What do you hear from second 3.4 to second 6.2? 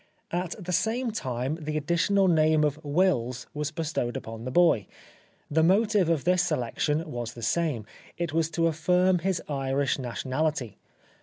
was bestowed upon the boy. The motive